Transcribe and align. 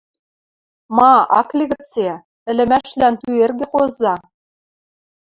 Ма, 0.95 1.13
ак 1.39 1.49
ли 1.57 1.65
гыце: 1.71 2.09
ӹлӹмӓшлӓн 2.49 3.15
пӱэргӹ 3.21 3.65
хоза. 3.71 4.15